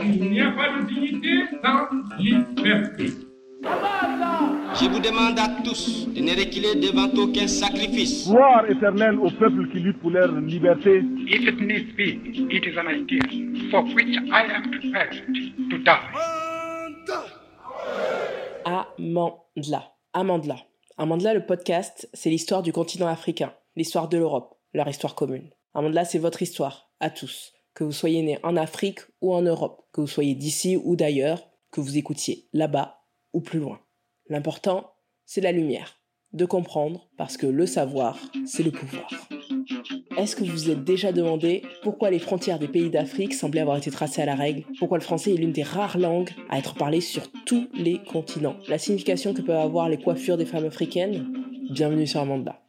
Il 0.00 0.30
n'y 0.30 0.40
a 0.40 0.50
pas 0.52 0.78
de 0.78 0.86
dignité 0.86 1.28
sans 1.62 1.88
liberté. 2.18 3.12
Je 4.78 4.88
vous 4.88 5.00
demande 5.00 5.38
à 5.38 5.48
tous 5.64 6.06
de 6.08 6.20
ne 6.20 6.30
reculer 6.30 6.74
devant 6.76 7.08
aucun 7.20 7.48
sacrifice. 7.48 8.28
Gloire 8.28 8.70
éternelle 8.70 9.18
au 9.18 9.30
peuple 9.30 9.68
qui 9.72 9.80
lutte 9.80 9.98
pour 10.00 10.10
leur 10.10 10.30
liberté. 10.40 11.02
If 11.26 11.48
it 11.48 11.60
needs 11.60 11.96
be, 11.96 12.20
it 12.52 12.64
is 12.66 12.78
an 12.78 12.86
idea 12.88 13.22
for 13.70 13.82
which 13.94 14.16
I 14.30 14.44
am 14.54 14.70
prepared 14.70 15.22
to 15.70 15.78
die. 15.78 16.12
Amandla. 18.64 19.92
Amandla. 20.12 20.56
Amandla, 20.98 21.34
le 21.34 21.44
podcast, 21.44 22.08
c'est 22.12 22.30
l'histoire 22.30 22.62
du 22.62 22.72
continent 22.72 23.06
africain, 23.08 23.52
l'histoire 23.76 24.08
de 24.08 24.18
l'Europe, 24.18 24.54
leur 24.74 24.88
histoire 24.88 25.14
commune. 25.14 25.50
Amandla, 25.74 26.04
c'est 26.04 26.18
votre 26.18 26.42
histoire, 26.42 26.90
à 27.00 27.10
tous. 27.10 27.55
Que 27.76 27.84
vous 27.84 27.92
soyez 27.92 28.22
né 28.22 28.38
en 28.42 28.56
Afrique 28.56 29.00
ou 29.20 29.34
en 29.34 29.42
Europe, 29.42 29.82
que 29.92 30.00
vous 30.00 30.06
soyez 30.06 30.34
d'ici 30.34 30.78
ou 30.82 30.96
d'ailleurs, 30.96 31.46
que 31.70 31.82
vous 31.82 31.98
écoutiez 31.98 32.48
là-bas 32.54 33.02
ou 33.34 33.42
plus 33.42 33.58
loin. 33.58 33.80
L'important, 34.30 34.94
c'est 35.26 35.42
la 35.42 35.52
lumière, 35.52 36.00
de 36.32 36.46
comprendre, 36.46 37.10
parce 37.18 37.36
que 37.36 37.46
le 37.46 37.66
savoir, 37.66 38.18
c'est 38.46 38.62
le 38.62 38.70
pouvoir. 38.70 39.10
Est-ce 40.16 40.34
que 40.34 40.42
vous 40.42 40.52
vous 40.52 40.70
êtes 40.70 40.84
déjà 40.84 41.12
demandé 41.12 41.64
pourquoi 41.82 42.08
les 42.08 42.18
frontières 42.18 42.58
des 42.58 42.66
pays 42.66 42.88
d'Afrique 42.88 43.34
semblaient 43.34 43.60
avoir 43.60 43.76
été 43.76 43.90
tracées 43.90 44.22
à 44.22 44.26
la 44.26 44.36
règle? 44.36 44.64
Pourquoi 44.78 44.96
le 44.96 45.04
français 45.04 45.34
est 45.34 45.36
l'une 45.36 45.52
des 45.52 45.62
rares 45.62 45.98
langues 45.98 46.30
à 46.48 46.58
être 46.58 46.76
parlée 46.76 47.02
sur 47.02 47.30
tous 47.44 47.68
les 47.74 48.02
continents? 48.02 48.56
La 48.68 48.78
signification 48.78 49.34
que 49.34 49.42
peuvent 49.42 49.54
avoir 49.54 49.90
les 49.90 49.98
coiffures 49.98 50.38
des 50.38 50.46
femmes 50.46 50.64
africaines? 50.64 51.30
Bienvenue 51.70 52.06
sur 52.06 52.20
Amanda. 52.20 52.65